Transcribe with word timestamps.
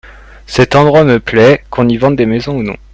Cet 0.47 0.73
endroit 0.73 1.03
me 1.03 1.19
plait, 1.19 1.63
qu'on 1.69 1.87
y 1.87 1.95
vende 1.97 2.15
des 2.15 2.25
maisons 2.25 2.57
ou 2.57 2.63
non. 2.63 2.75